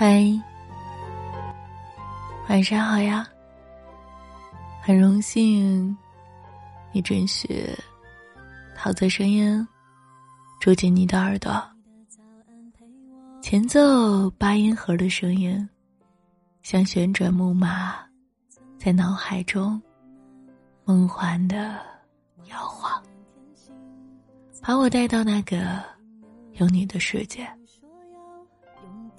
[0.00, 0.24] 嗨，
[2.48, 3.28] 晚上好呀！
[4.80, 5.94] 很荣幸
[6.90, 7.68] 你准许
[8.74, 9.68] 陶醉声音
[10.58, 11.62] 住进你的耳朵，
[13.42, 15.68] 前奏八音盒的声音，
[16.62, 17.94] 像旋转木马，
[18.78, 19.78] 在脑海中
[20.86, 21.78] 梦幻的
[22.48, 23.02] 摇晃，
[24.62, 25.84] 把我带到那个
[26.54, 27.46] 有你的世界。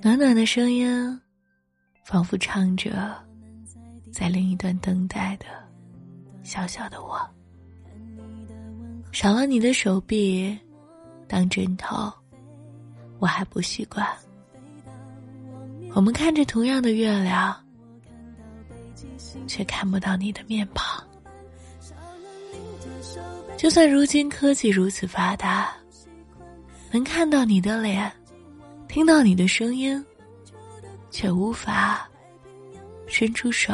[0.00, 1.20] 暖暖的声音，
[2.04, 3.12] 仿佛唱着，
[4.12, 5.46] 在另一端等待的
[6.44, 7.18] 小小的我。
[9.10, 10.56] 少了你的手臂
[11.26, 12.12] 当枕头，
[13.18, 14.06] 我还不习惯。
[15.94, 17.56] 我们看着同样的月亮，
[19.48, 21.04] 却看不到你的面庞。
[23.56, 25.74] 就算如今科技如此发达，
[26.92, 28.12] 能看到你的脸。
[28.88, 30.04] 听到你的声音，
[31.10, 32.08] 却无法
[33.06, 33.72] 伸出手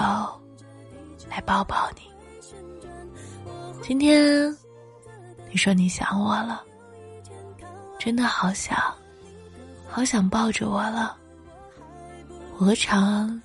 [1.31, 2.03] 来抱抱你。
[3.81, 4.55] 今天
[5.51, 6.65] 你说你想我了，
[7.99, 8.77] 真的好想，
[9.89, 11.17] 好想抱着我了。
[12.53, 13.41] 何尝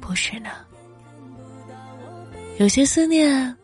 [0.00, 0.50] 不是呢？
[2.58, 3.56] 有些思念，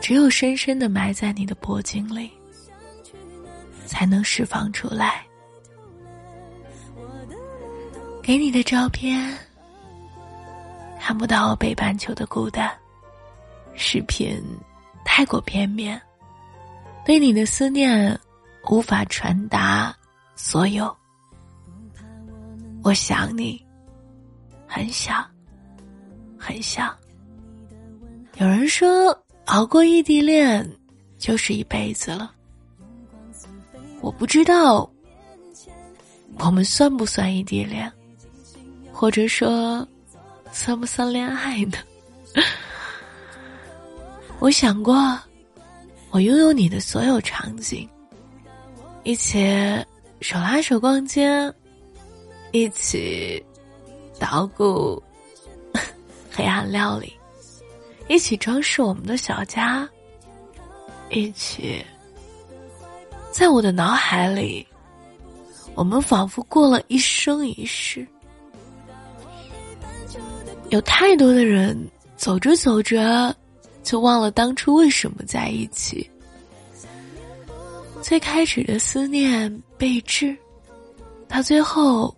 [0.00, 2.30] 只有深深的埋在你的脖颈里。
[3.94, 5.24] 才能释放出来。
[8.20, 9.32] 给你的照片，
[11.00, 12.68] 看不到北半球的孤单。
[13.72, 14.42] 视频
[15.04, 16.00] 太过片面，
[17.04, 18.18] 对你的思念
[18.68, 19.94] 无法传达
[20.34, 20.92] 所有。
[22.82, 23.64] 我想你，
[24.66, 25.24] 很想，
[26.36, 26.92] 很想。
[28.38, 30.68] 有人说，熬过异地恋，
[31.16, 32.33] 就是一辈子了。
[34.04, 34.86] 我不知道，
[36.38, 37.90] 我们算不算异地恋，
[38.92, 39.88] 或者说，
[40.52, 41.78] 算不算恋爱呢？
[44.40, 45.18] 我想过，
[46.10, 47.88] 我拥有你的所有场景，
[49.04, 49.42] 一起
[50.20, 51.50] 手拉手逛街，
[52.52, 53.42] 一起
[54.20, 55.02] 捣鼓
[56.30, 57.10] 黑暗料理，
[58.06, 59.88] 一起装饰我们的小家，
[61.08, 61.82] 一起。
[63.34, 64.64] 在我的脑海里，
[65.74, 68.06] 我们仿佛过了一生一世。
[70.68, 71.76] 有太多的人
[72.16, 73.34] 走着走着，
[73.82, 76.08] 就忘了当初为什么在一起。
[78.00, 80.36] 最开始的思念备至，
[81.26, 82.16] 到最后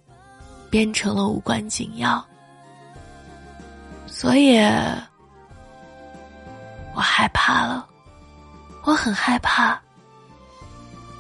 [0.69, 2.23] 变成了无关紧要。
[4.07, 4.59] 所以，
[6.95, 7.89] 我害怕了，
[8.85, 9.81] 我很害怕。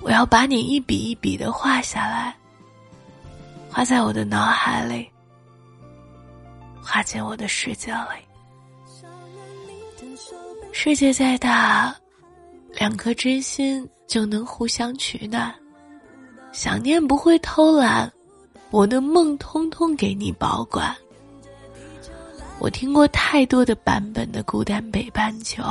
[0.07, 2.33] 我要把你一笔一笔的画下来，
[3.69, 5.11] 画在我的脑海里，
[6.81, 8.23] 画进我的世界里。
[10.71, 11.93] 世界再大，
[12.71, 15.53] 两颗真心就能互相取暖。
[16.53, 18.09] 想念不会偷懒，
[18.71, 20.95] 我的梦通通给你保管。
[22.61, 25.65] 我听过太多的版本的《孤单北半球》，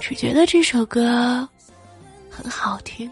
[0.00, 1.48] 只觉得这首歌。
[2.36, 3.08] 很好听，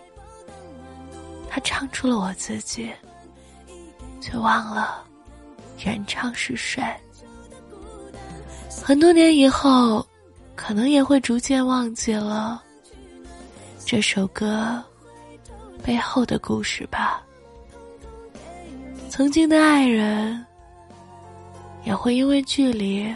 [1.49, 2.93] 他唱出了我自己，
[4.21, 5.05] 却忘了
[5.85, 6.83] 原唱是谁。
[8.85, 10.05] 很多年以后，
[10.57, 12.61] 可能也会逐渐忘记了
[13.85, 14.83] 这首歌
[15.85, 17.23] 背后的故事吧。
[19.09, 20.45] 曾经的爱人，
[21.85, 23.15] 也会因为距离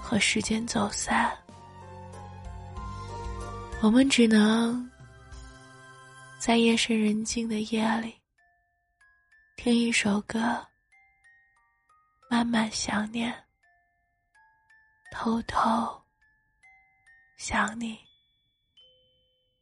[0.00, 1.28] 和时间走散。
[3.82, 4.90] 我们只能
[6.38, 8.14] 在夜深人静的夜里，
[9.56, 10.38] 听一首歌，
[12.28, 13.34] 慢慢想念，
[15.10, 15.58] 偷偷
[17.38, 17.98] 想你，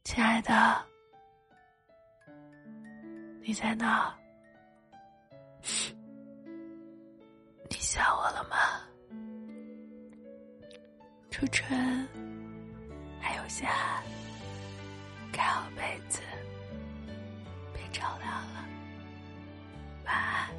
[0.03, 0.85] 亲爱的，
[3.41, 4.13] 你在哪？
[7.69, 8.57] 你想我了吗？
[11.31, 12.28] 初春。
[13.49, 14.01] 下，
[15.31, 16.21] 盖好被子，
[17.73, 18.69] 别着凉了。
[20.05, 20.49] 晚安，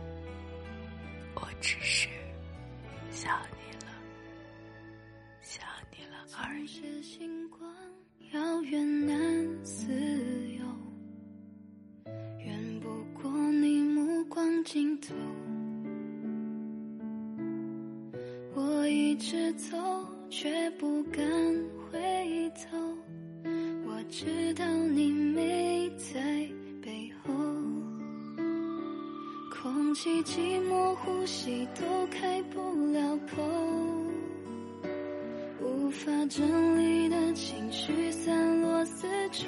[1.37, 2.09] 我只是
[3.13, 3.93] 想你了，
[5.41, 5.65] 想
[5.97, 7.01] 你了而已。
[7.01, 7.61] 星光
[8.33, 9.93] 遥远难自
[10.59, 10.65] 由，
[12.45, 15.15] 远不过你目光尽头。
[18.53, 19.79] 我一直走，
[20.29, 21.23] 却不敢。
[21.91, 22.20] 回
[22.51, 22.77] 头，
[23.87, 26.21] 我知道你没在
[26.83, 27.35] 背后。
[29.51, 32.61] 空气寂寞，呼吸都开不
[32.93, 33.43] 了口，
[35.63, 39.47] 无法整理的情绪散落四周，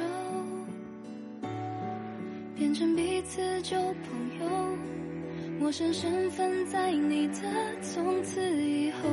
[2.54, 4.48] 变成彼此旧朋友，
[5.58, 7.34] 陌生身份在你的
[7.80, 9.08] 从此以后，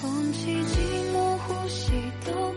[0.00, 1.92] 空气寂寞，呼吸
[2.24, 2.49] 都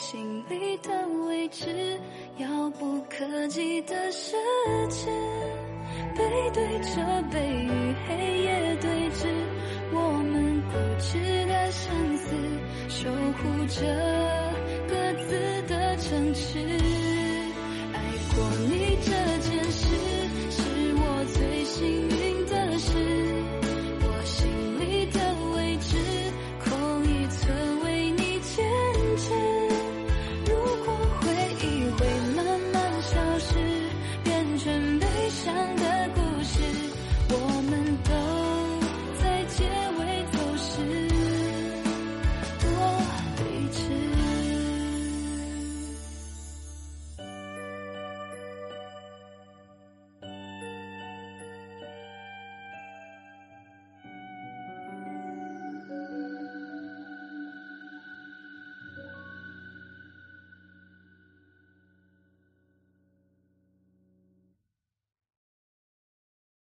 [0.00, 0.90] 心里的
[1.26, 1.66] 位置，
[2.38, 4.36] 遥不可及的奢
[4.88, 5.06] 侈，
[6.16, 7.68] 背对着背与
[8.06, 9.26] 黑夜对峙，
[9.92, 10.00] 我
[10.30, 12.32] 们固执的相思，
[12.88, 13.82] 守护着
[14.88, 16.58] 各自的城池，
[17.92, 17.96] 爱
[18.34, 18.36] 过
[18.70, 18.87] 你。